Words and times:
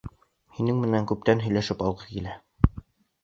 Һинең 0.59 0.79
менән 0.85 1.03
күптән 1.11 1.43
һөйләшеп 1.45 1.83
алғы 1.89 2.07
килә. 2.13 2.33